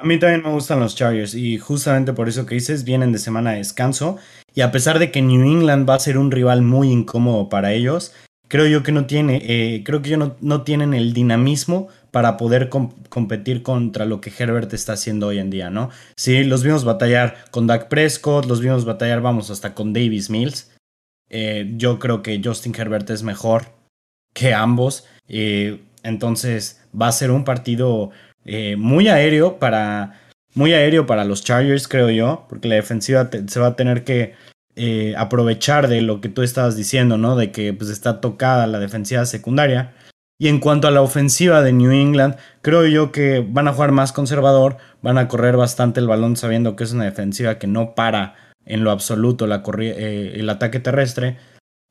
[0.00, 3.18] A mí también me gustan los Chargers y justamente por eso que dices, vienen de
[3.18, 4.16] semana de descanso
[4.54, 7.72] y a pesar de que New England va a ser un rival muy incómodo para
[7.72, 8.14] ellos,
[8.46, 12.68] creo yo que no tiene, eh, creo que no, no, tienen el dinamismo para poder
[12.68, 15.90] competir contra lo que Herbert está haciendo hoy en día, ¿no?
[16.16, 20.70] Sí, los vimos batallar con Dak Prescott, los vimos batallar, vamos, hasta con Davis Mills.
[21.28, 23.77] Eh, yo creo que Justin Herbert es mejor
[24.38, 25.04] que ambos.
[25.28, 28.10] Eh, entonces va a ser un partido
[28.44, 30.20] eh, muy aéreo para
[30.54, 34.34] muy aéreo para los Chargers, creo yo, porque la defensiva se va a tener que
[34.74, 37.36] eh, aprovechar de lo que tú estabas diciendo, ¿no?
[37.36, 39.94] De que pues, está tocada la defensiva secundaria.
[40.40, 43.92] Y en cuanto a la ofensiva de New England, creo yo que van a jugar
[43.92, 47.94] más conservador, van a correr bastante el balón sabiendo que es una defensiva que no
[47.94, 51.38] para en lo absoluto la el ataque terrestre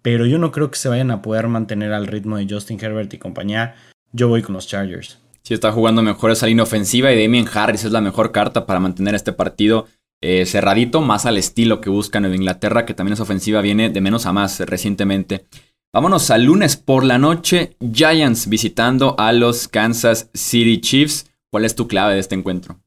[0.01, 3.13] pero yo no creo que se vayan a poder mantener al ritmo de Justin Herbert
[3.13, 3.75] y compañía.
[4.11, 5.19] Yo voy con los Chargers.
[5.43, 8.79] Sí, está jugando mejor esa línea ofensiva y Damien Harris es la mejor carta para
[8.79, 9.87] mantener este partido
[10.21, 14.01] eh, cerradito, más al estilo que busca Nueva Inglaterra, que también esa ofensiva viene de
[14.01, 15.45] menos a más recientemente.
[15.93, 21.31] Vámonos al lunes por la noche, Giants visitando a los Kansas City Chiefs.
[21.49, 22.81] ¿Cuál es tu clave de este encuentro?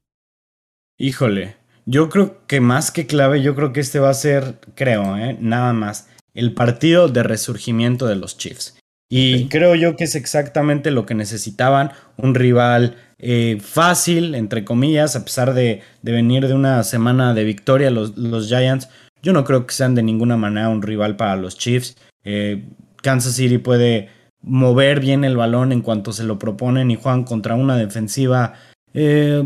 [0.97, 5.17] Híjole, yo creo que más que clave, yo creo que este va a ser, creo,
[5.17, 5.35] ¿eh?
[5.39, 8.77] nada más el partido de resurgimiento de los Chiefs.
[9.13, 15.17] Y creo yo que es exactamente lo que necesitaban, un rival eh, fácil, entre comillas,
[15.17, 18.87] a pesar de, venir de una semana de victoria los, los, Giants.
[19.21, 21.97] Yo no creo que sean de ninguna manera un rival para los Chiefs.
[22.23, 22.63] Eh,
[23.01, 24.07] Kansas City puede
[24.41, 28.53] mover bien el balón en cuanto se lo proponen y juegan contra una defensiva
[28.93, 29.45] eh,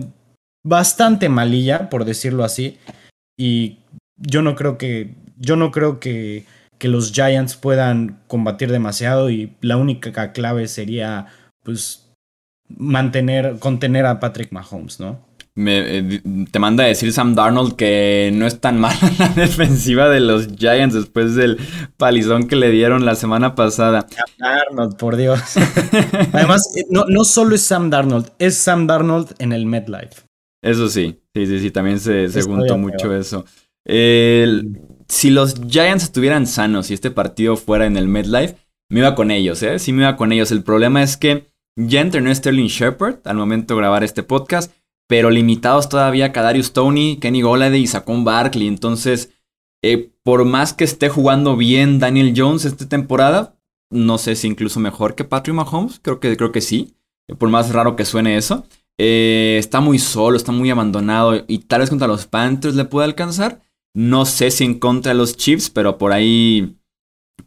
[0.63, 2.77] bastante malilla, por decirlo así.
[3.35, 3.79] Y
[4.15, 6.45] yo no creo que, yo no creo que
[6.77, 11.27] que los Giants puedan combatir demasiado y la única clave sería
[11.63, 12.11] pues
[12.67, 15.25] mantener, contener a Patrick Mahomes, ¿no?
[15.57, 20.19] Eh, te manda a decir Sam Darnold que no es tan mala la defensiva de
[20.19, 21.57] los Giants después del
[21.95, 24.05] palizón que le dieron la semana pasada.
[24.09, 25.39] Sam Darnold, por Dios.
[26.33, 30.23] Además, eh, no, no solo es Sam Darnold, es Sam Darnold en el MetLife.
[30.61, 33.45] Eso sí, sí, sí, sí, también se, se juntó mucho eso.
[35.07, 38.55] Si los Giants estuvieran sanos y este partido fuera en el MetLife,
[38.89, 39.79] me iba con ellos, ¿eh?
[39.79, 40.51] Sí me iba con ellos.
[40.51, 44.71] El problema es que ya entrenó Sterling Shepard al momento de grabar este podcast
[45.07, 48.67] pero limitados todavía Kadarius Tony, Kenny Golladay y Saquon Barkley.
[48.67, 49.31] Entonces,
[49.83, 53.55] eh, por más que esté jugando bien Daniel Jones esta temporada,
[53.91, 56.95] no sé si incluso mejor que Patrick Mahomes, creo que, creo que sí,
[57.37, 58.65] por más raro que suene eso.
[58.97, 63.05] Eh, está muy solo, está muy abandonado y tal vez contra los Panthers le puede
[63.05, 63.61] alcanzar.
[63.95, 66.77] No sé si en contra de los Chiefs, pero por ahí...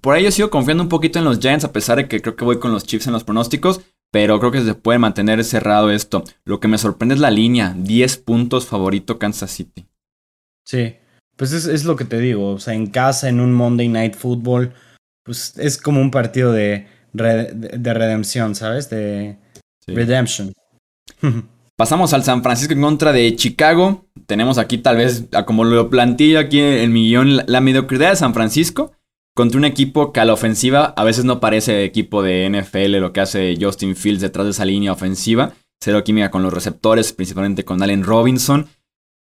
[0.01, 2.35] Por ahí yo sigo confiando un poquito en los Giants, a pesar de que creo
[2.35, 3.81] que voy con los Chiefs en los pronósticos
[4.11, 6.25] pero creo que se puede mantener cerrado esto.
[6.45, 9.87] Lo que me sorprende es la línea, 10 puntos favorito Kansas City.
[10.65, 10.97] Sí,
[11.37, 14.75] pues es, lo que te digo, o sea, en casa, en un Monday Night Football,
[15.25, 18.91] pues es como un partido de, de, redención, ¿sabes?
[18.91, 19.39] De
[19.87, 20.53] redemption.
[21.77, 24.08] Pasamos al San Francisco en contra de Chicago.
[24.29, 28.35] Tenemos aquí tal vez, como lo planteé aquí en el millón, la mediocridad de San
[28.35, 28.93] Francisco
[29.35, 33.15] contra un equipo que a la ofensiva a veces no parece equipo de NFL, lo
[33.15, 35.55] que hace Justin Fields detrás de esa línea ofensiva.
[35.81, 38.67] Cero química con los receptores, principalmente con Allen Robinson.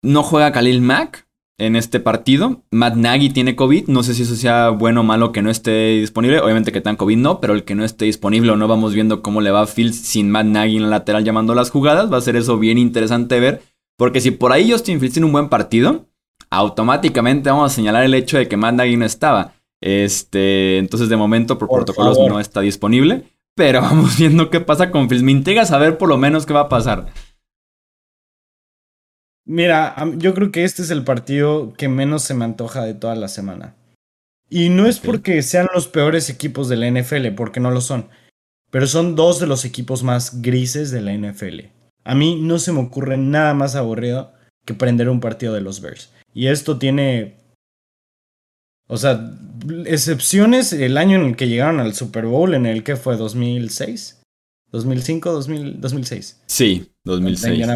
[0.02, 2.64] No juega Khalil Mack en este partido.
[2.70, 3.88] Matt Nagy tiene COVID.
[3.88, 6.40] No sé si eso sea bueno o malo que no esté disponible.
[6.40, 9.22] Obviamente que tan COVID no, pero el que no esté disponible o no vamos viendo
[9.22, 12.12] cómo le va a Fields sin Matt Nagy en la lateral llamando las jugadas.
[12.12, 13.62] Va a ser eso bien interesante ver.
[14.00, 16.08] Porque si por ahí Justin Fields tiene un buen partido,
[16.48, 19.52] automáticamente vamos a señalar el hecho de que Matt Nagy no estaba.
[19.78, 23.24] Este, entonces de momento por, protocolos no está disponible.
[23.54, 25.22] Pero vamos viendo qué pasa con Fields.
[25.22, 27.12] Me intriga saber por lo menos qué va a pasar.
[29.44, 33.16] Mira, yo creo que este es el partido que menos se me antoja de toda
[33.16, 33.76] la semana.
[34.48, 38.08] Y no es porque sean los peores equipos de la NFL, porque no lo son.
[38.70, 41.79] Pero son dos de los equipos más grises de la NFL.
[42.04, 44.32] A mí no se me ocurre nada más aburrido
[44.64, 46.10] que prender un partido de los Bears.
[46.32, 47.40] Y esto tiene
[48.90, 49.30] o sea,
[49.86, 54.20] excepciones el año en el que llegaron al Super Bowl, en el que fue 2006,
[54.72, 56.42] 2005, 2006.
[56.46, 57.68] Sí, 2006.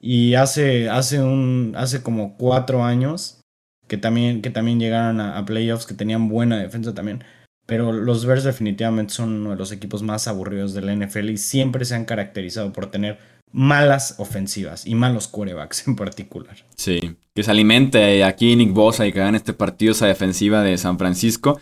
[0.00, 3.42] Y hace, hace, un, hace como cuatro años
[3.86, 7.22] que también, que también llegaron a, a, playoffs, que tenían buena defensa también.
[7.66, 11.36] Pero los Bears definitivamente son uno de los equipos más aburridos de la NFL y
[11.36, 13.18] siempre se han caracterizado por tener
[13.56, 16.54] malas ofensivas y malos quarterbacks en particular.
[16.76, 20.76] Sí, que se alimente aquí Nick Bosa y que hagan este partido esa defensiva de
[20.76, 21.58] San Francisco,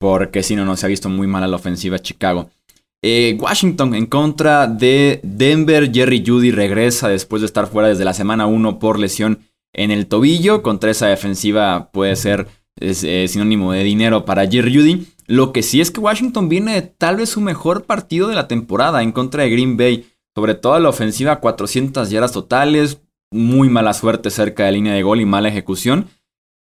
[0.00, 2.48] porque si no, no se ha visto muy mala la ofensiva Chicago.
[3.02, 8.14] Eh, Washington en contra de Denver, Jerry Judy regresa después de estar fuera desde la
[8.14, 9.40] semana 1 por lesión
[9.74, 10.62] en el tobillo.
[10.62, 12.48] Contra esa defensiva puede ser
[12.80, 15.06] eh, sinónimo de dinero para Jerry Judy.
[15.26, 18.48] Lo que sí es que Washington viene de tal vez su mejor partido de la
[18.48, 20.06] temporada en contra de Green Bay.
[20.36, 23.00] Sobre todo la ofensiva, 400 yardas totales,
[23.32, 26.08] muy mala suerte cerca de línea de gol y mala ejecución.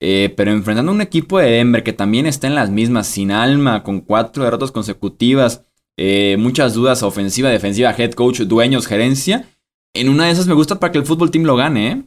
[0.02, 3.32] Eh, pero enfrentando a un equipo de Denver que también está en las mismas, sin
[3.32, 5.66] alma, con cuatro derrotas consecutivas,
[5.98, 9.50] eh, muchas dudas ofensiva, defensiva, head coach, dueños, gerencia.
[9.94, 12.04] En una de esas me gusta para que el fútbol team lo gane, ¿eh?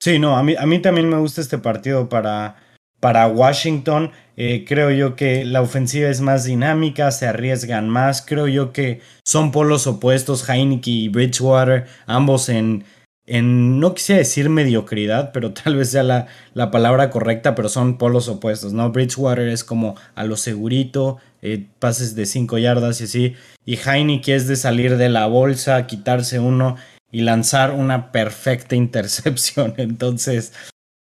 [0.00, 2.56] Sí, no, a mí, a mí también me gusta este partido para,
[3.00, 4.10] para Washington.
[4.36, 8.22] Eh, creo yo que la ofensiva es más dinámica, se arriesgan más.
[8.22, 12.84] Creo yo que son polos opuestos, Heineke y Bridgewater, ambos en,
[13.26, 17.98] en no quisiera decir mediocridad, pero tal vez sea la, la, palabra correcta, pero son
[17.98, 18.90] polos opuestos, ¿no?
[18.90, 23.34] Bridgewater es como a lo segurito, eh, pases de 5 yardas y así.
[23.64, 26.76] Y Heineke es de salir de la bolsa, quitarse uno
[27.10, 29.74] y lanzar una perfecta intercepción.
[29.76, 30.52] Entonces,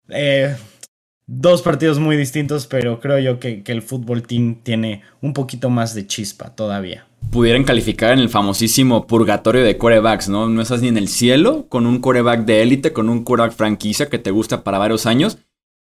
[0.08, 0.56] eh,
[1.26, 5.94] dos partidos muy distintos, pero creo yo que, el fútbol team tiene un poquito más
[5.94, 7.06] de chispa todavía.
[7.30, 10.48] Pudieran calificar en el famosísimo purgatorio de corebacks, ¿no?
[10.48, 14.08] No estás ni en el cielo con un coreback de élite, con un coreback franquicia
[14.08, 15.38] que te gusta para varios años,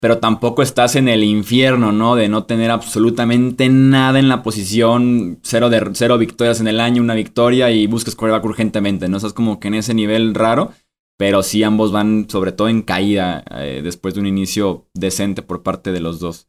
[0.02, 2.16] pero tampoco estás en el infierno, ¿no?
[2.18, 7.02] De no tener absolutamente nada en la posición, cero, de, cero victorias en el año,
[7.02, 9.18] una victoria y buscas coreback urgentemente, ¿no?
[9.18, 10.74] Estás como que en ese nivel raro
[11.20, 15.64] pero sí ambos van sobre todo en caída eh, después de un inicio decente por
[15.64, 16.48] parte de los dos.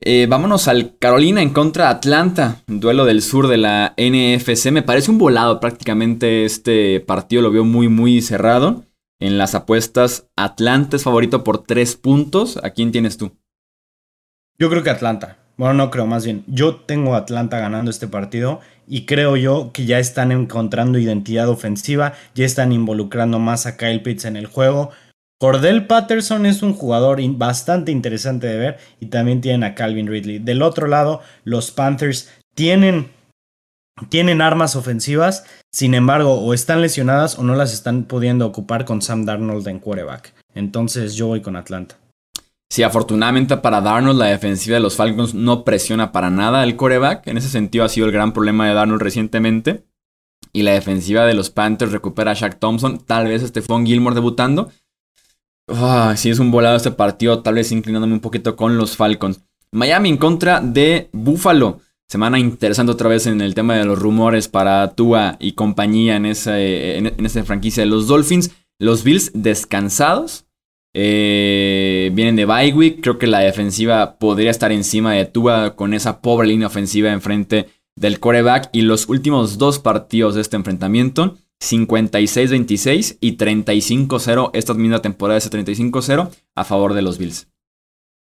[0.00, 4.72] Eh, vámonos al Carolina en contra de Atlanta, duelo del sur de la NFC.
[4.72, 8.84] Me parece un volado prácticamente este partido, lo veo muy muy cerrado.
[9.20, 12.58] En las apuestas, Atlanta es favorito por tres puntos.
[12.64, 13.36] ¿A quién tienes tú?
[14.58, 15.37] Yo creo que Atlanta.
[15.58, 19.72] Bueno, no creo, más bien, yo tengo a Atlanta ganando este partido y creo yo
[19.72, 24.46] que ya están encontrando identidad ofensiva, ya están involucrando más a Kyle Pitts en el
[24.46, 24.90] juego.
[25.40, 30.38] Cordell Patterson es un jugador bastante interesante de ver y también tienen a Calvin Ridley.
[30.38, 33.10] Del otro lado, los Panthers tienen,
[34.10, 39.02] tienen armas ofensivas, sin embargo, o están lesionadas o no las están pudiendo ocupar con
[39.02, 40.34] Sam Darnold en quarterback.
[40.54, 41.96] Entonces yo voy con Atlanta.
[42.70, 47.26] Sí, afortunadamente para Darnold la defensiva de los Falcons no presiona para nada el coreback.
[47.26, 49.84] En ese sentido ha sido el gran problema de Darnold recientemente.
[50.52, 52.98] Y la defensiva de los Panthers recupera a Shaq Thompson.
[53.04, 54.70] Tal vez Stephon Gilmore debutando.
[56.16, 59.40] Si es un volado este partido, tal vez inclinándome un poquito con los Falcons.
[59.72, 61.80] Miami en contra de Buffalo.
[62.10, 66.24] Semana interesante otra vez en el tema de los rumores para Tua y compañía en
[66.24, 68.50] esa, en esa franquicia de los Dolphins.
[68.78, 70.46] Los Bills descansados
[70.94, 76.20] eh, vienen de bye Creo que la defensiva podría estar encima de Tua con esa
[76.20, 78.70] pobre línea ofensiva enfrente del coreback.
[78.72, 84.50] Y los últimos dos partidos de este enfrentamiento, 56-26 y 35-0.
[84.54, 87.48] Esta misma temporada es 35-0 a favor de los Bills.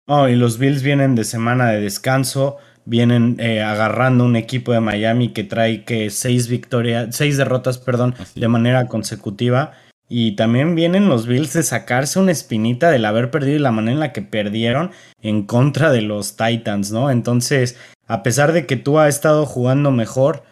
[0.08, 2.58] Oh, y los Bills vienen de semana de descanso.
[2.86, 8.15] Vienen eh, agarrando un equipo de Miami que trae que seis victorias, seis derrotas, perdón,
[8.34, 9.73] de manera consecutiva.
[10.09, 13.93] Y también vienen los Bills de sacarse una espinita del haber perdido y la manera
[13.93, 14.91] en la que perdieron
[15.21, 17.11] en contra de los Titans, ¿no?
[17.11, 20.43] Entonces, a pesar de que tú has estado jugando mejor,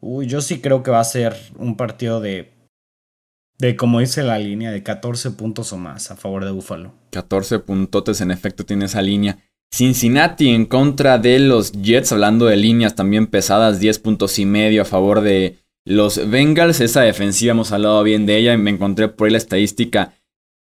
[0.00, 2.52] uy, yo sí creo que va a ser un partido de,
[3.58, 6.92] de como dice la línea, de 14 puntos o más a favor de Buffalo.
[7.10, 9.38] 14 puntotes, en efecto, tiene esa línea.
[9.72, 14.82] Cincinnati en contra de los Jets, hablando de líneas también pesadas, 10 puntos y medio
[14.82, 19.06] a favor de los Bengals, esa defensiva, hemos hablado bien de ella y me encontré
[19.06, 20.14] por ahí la estadística.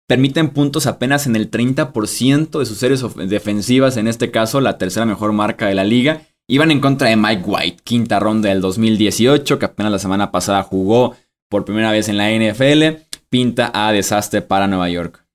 [0.08, 5.06] Permiten puntos apenas en el 30% de sus series defensivas, en este caso la tercera
[5.06, 6.22] mejor marca de la liga.
[6.48, 10.64] Iban en contra de Mike White, quinta ronda del 2018, que apenas la semana pasada
[10.64, 11.18] jugó
[11.50, 13.04] por primera vez en la NFL.
[13.30, 15.26] Pinta a desastre para Nueva York.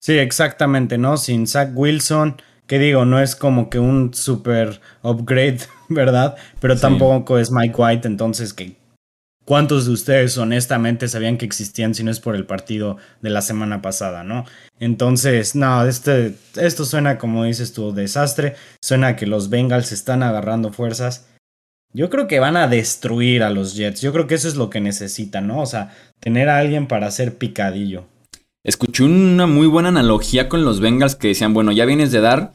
[0.00, 1.18] Sí, exactamente, ¿no?
[1.18, 6.34] Sin Zach Wilson, que digo, no es como que un super upgrade, ¿verdad?
[6.60, 8.83] Pero tampoco es Mike White, entonces que
[9.44, 13.42] ¿Cuántos de ustedes honestamente sabían que existían si no es por el partido de la
[13.42, 14.46] semana pasada, no?
[14.80, 18.54] Entonces, no, este, esto suena como dices tú, desastre.
[18.80, 21.26] Suena que los Bengals están agarrando fuerzas.
[21.92, 24.00] Yo creo que van a destruir a los Jets.
[24.00, 25.60] Yo creo que eso es lo que necesitan, ¿no?
[25.60, 28.06] O sea, tener a alguien para hacer picadillo.
[28.64, 32.54] Escuché una muy buena analogía con los Bengals que decían, bueno, ya vienes de dar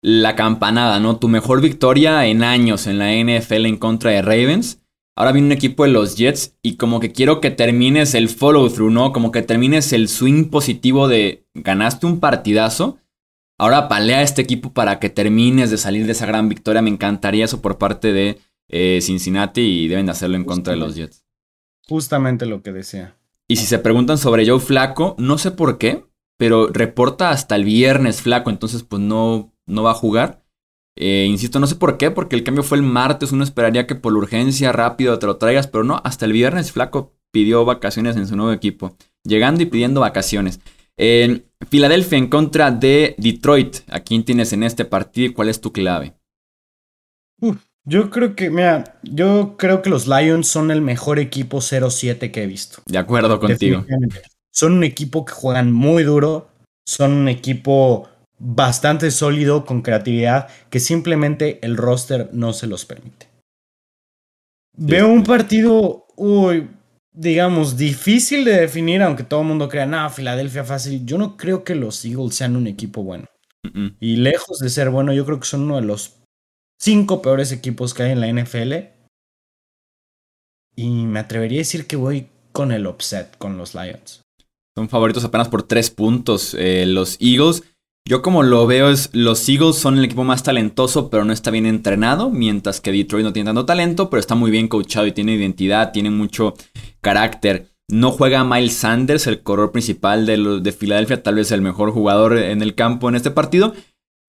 [0.00, 1.16] la campanada, ¿no?
[1.16, 4.80] Tu mejor victoria en años en la NFL en contra de Ravens
[5.18, 8.70] Ahora viene un equipo de los Jets y como que quiero que termines el follow
[8.70, 9.12] through, ¿no?
[9.12, 12.98] Como que termines el swing positivo de ganaste un partidazo.
[13.58, 16.82] Ahora palea a este equipo para que termines de salir de esa gran victoria.
[16.82, 20.78] Me encantaría eso por parte de eh, Cincinnati y deben de hacerlo en contra de
[20.78, 21.24] los Jets.
[21.88, 23.16] Justamente lo que decía.
[23.48, 26.04] Y si se preguntan sobre Joe Flaco, no sé por qué,
[26.36, 30.44] pero reporta hasta el viernes Flaco, entonces pues no, no va a jugar.
[31.00, 33.30] Eh, insisto, no sé por qué, porque el cambio fue el martes.
[33.30, 37.14] Uno esperaría que por urgencia rápido te lo traigas, pero no, hasta el viernes Flaco
[37.30, 40.58] pidió vacaciones en su nuevo equipo, llegando y pidiendo vacaciones.
[40.96, 43.76] En Filadelfia en contra de Detroit.
[43.88, 46.14] ¿A quién tienes en este partido y cuál es tu clave?
[47.84, 52.42] yo creo que, mira, yo creo que los Lions son el mejor equipo 0-7 que
[52.42, 52.82] he visto.
[52.86, 53.86] De acuerdo contigo.
[54.50, 56.50] Son un equipo que juegan muy duro,
[56.84, 58.08] son un equipo
[58.38, 63.28] bastante sólido, con creatividad, que simplemente el roster no se los permite.
[64.76, 66.68] Veo un partido, uy,
[67.12, 71.04] digamos, difícil de definir, aunque todo el mundo crea, no, Filadelfia fácil.
[71.04, 73.26] Yo no creo que los Eagles sean un equipo bueno.
[74.00, 76.16] Y lejos de ser bueno, yo creo que son uno de los
[76.80, 78.72] cinco peores equipos que hay en la NFL.
[80.76, 84.22] Y me atrevería a decir que voy con el upset con los Lions.
[84.76, 87.64] Son favoritos apenas por tres puntos eh, los Eagles.
[88.08, 91.50] Yo como lo veo es, los Eagles son el equipo más talentoso, pero no está
[91.50, 95.12] bien entrenado, mientras que Detroit no tiene tanto talento, pero está muy bien coachado y
[95.12, 96.54] tiene identidad, tiene mucho
[97.02, 97.68] carácter.
[97.86, 102.38] No juega Miles Sanders, el corredor principal de, de Filadelfia, tal vez el mejor jugador
[102.38, 103.74] en el campo en este partido.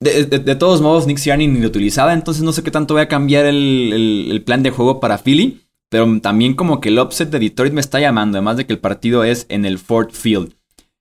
[0.02, 3.08] De, todos modos, Nick Sirianni ni lo utilizaba, entonces no sé qué tanto voy a
[3.08, 5.62] cambiar el, plan de juego para Philly.
[5.90, 8.80] Pero también como que el upset de Detroit me está llamando, además de que el
[8.80, 10.54] partido es en el Ford Field.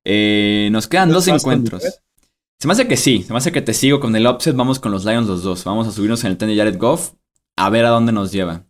[0.05, 1.83] Eh, nos quedan dos encuentros.
[2.61, 4.57] Se me hace que sí, se me hace que te sigo con el upset.
[4.57, 5.63] Vamos con los Lions los dos.
[5.63, 7.13] Vamos a subirnos en el tren de Jared Goff
[7.57, 8.65] a ver a dónde nos lleva.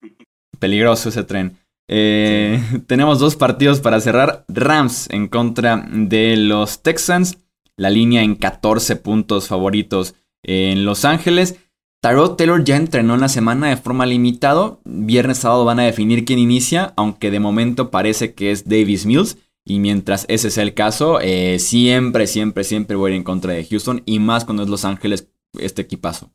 [0.58, 1.56] Peligroso ese tren.
[1.88, 4.44] Eh, tenemos dos partidos para cerrar.
[4.48, 7.38] Rams en contra de los Texans.
[7.76, 11.60] La línea en 14 puntos favoritos en Los Ángeles.
[12.02, 14.78] Tyrod Taylor ya entrenó en la semana de forma limitada.
[14.84, 19.38] Viernes, sábado van a definir quién inicia, aunque de momento parece que es Davis Mills.
[19.64, 23.52] Y mientras ese sea el caso, eh, siempre, siempre, siempre voy a ir en contra
[23.52, 24.02] de Houston.
[24.06, 26.32] Y más cuando es Los Ángeles este equipazo.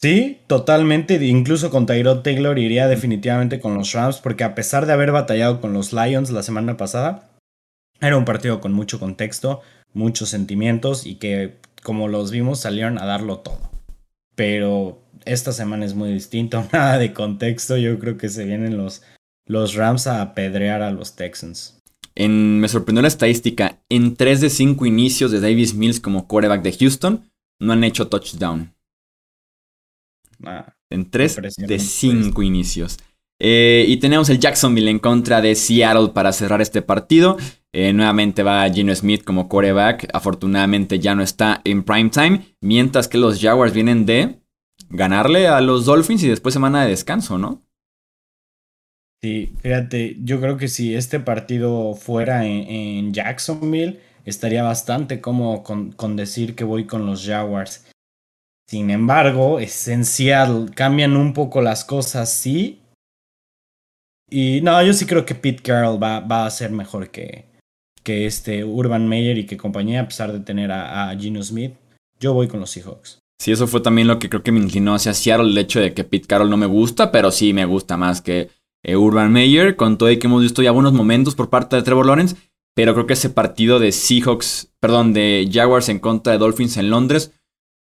[0.00, 1.14] Sí, totalmente.
[1.24, 5.60] Incluso con Tyrod Taylor iría definitivamente con los Rams, porque a pesar de haber batallado
[5.60, 7.30] con los Lions la semana pasada,
[8.00, 9.62] era un partido con mucho contexto,
[9.94, 13.70] muchos sentimientos y que, como los vimos, salieron a darlo todo.
[14.34, 17.78] Pero esta semana es muy distinto, nada de contexto.
[17.78, 19.02] Yo creo que se vienen los,
[19.46, 21.80] los Rams a apedrear a los Texans.
[22.14, 23.80] En, me sorprendió la estadística.
[23.88, 27.30] En 3 de 5 inicios de Davis Mills como quarterback de Houston,
[27.60, 28.74] no han hecho touchdown.
[30.44, 32.98] Ah, en 3 de 5 inicios.
[33.38, 37.36] Eh, y tenemos el Jacksonville en contra de Seattle para cerrar este partido.
[37.72, 40.08] Eh, nuevamente va Gino Smith como quarterback.
[40.14, 42.56] Afortunadamente ya no está en prime time.
[42.62, 44.40] Mientras que los Jaguars vienen de
[44.88, 47.65] ganarle a los Dolphins y después semana de descanso, ¿no?
[49.22, 56.16] Sí, fíjate, yo creo que si este partido fuera en, Jacksonville, estaría bastante cómodo con,
[56.16, 57.86] decir que voy con los Jaguars.
[58.68, 60.72] Sin embargo, es en Seattle.
[60.74, 62.80] Cambian un poco las cosas, sí.
[64.28, 67.44] Y no, yo sí creo que Pete Carroll va, va a ser mejor que,
[68.02, 71.74] que este Urban Meyer y que compañía, a pesar de tener a, a Gino Smith.
[72.18, 73.20] Yo voy con los Seahawks.
[73.38, 75.92] Sí, eso fue también lo que creo que me inclinó hacia Seattle, el hecho de
[75.92, 78.50] que Pete Carroll no me gusta, pero sí me gusta más que
[78.86, 81.82] eh, Urban Meyer, con todo y que hemos visto ya buenos momentos por parte de
[81.82, 82.36] Trevor Lawrence,
[82.74, 86.90] pero creo que ese partido de Seahawks, perdón, de Jaguars en contra de Dolphins en
[86.90, 87.32] Londres,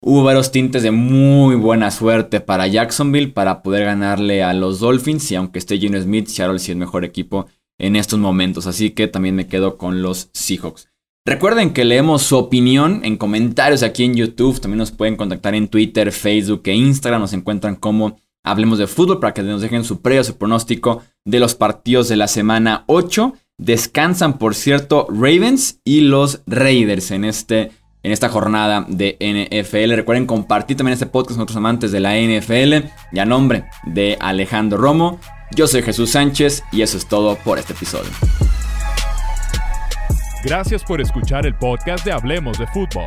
[0.00, 5.30] hubo varios tintes de muy buena suerte para Jacksonville para poder ganarle a los Dolphins,
[5.32, 7.46] y aunque esté Gino Smith, Seattle sí es mejor equipo
[7.78, 10.88] en estos momentos, así que también me quedo con los Seahawks.
[11.24, 14.60] Recuerden que leemos su opinión en comentarios aquí en YouTube.
[14.60, 17.20] También nos pueden contactar en Twitter, Facebook e Instagram.
[17.20, 21.02] Nos encuentran como Hablemos de Fútbol para que nos dejen su pre o su pronóstico
[21.24, 23.34] de los partidos de la semana 8.
[23.58, 27.70] Descansan, por cierto, Ravens y los Raiders en, este,
[28.02, 29.94] en esta jornada de NFL.
[29.94, 32.88] Recuerden compartir también este podcast con otros amantes de la NFL.
[33.12, 35.20] Y a nombre de Alejandro Romo,
[35.54, 38.10] yo soy Jesús Sánchez y eso es todo por este episodio.
[40.44, 43.06] Gracias por escuchar el podcast de Hablemos de Fútbol.